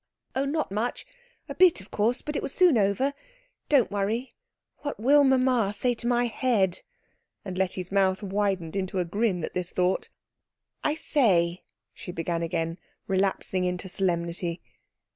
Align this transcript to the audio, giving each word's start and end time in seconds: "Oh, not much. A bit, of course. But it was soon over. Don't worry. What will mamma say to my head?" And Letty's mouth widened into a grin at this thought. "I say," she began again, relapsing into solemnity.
"Oh, 0.35 0.45
not 0.45 0.71
much. 0.71 1.05
A 1.47 1.53
bit, 1.53 1.79
of 1.79 1.91
course. 1.91 2.23
But 2.23 2.35
it 2.35 2.41
was 2.41 2.51
soon 2.51 2.75
over. 2.75 3.13
Don't 3.69 3.91
worry. 3.91 4.33
What 4.79 4.99
will 4.99 5.23
mamma 5.23 5.71
say 5.73 5.93
to 5.93 6.07
my 6.07 6.25
head?" 6.25 6.79
And 7.45 7.55
Letty's 7.55 7.91
mouth 7.91 8.23
widened 8.23 8.75
into 8.75 8.97
a 8.97 9.05
grin 9.05 9.43
at 9.43 9.53
this 9.53 9.69
thought. 9.69 10.09
"I 10.83 10.95
say," 10.95 11.61
she 11.93 12.11
began 12.11 12.41
again, 12.41 12.79
relapsing 13.05 13.63
into 13.63 13.87
solemnity. 13.87 14.59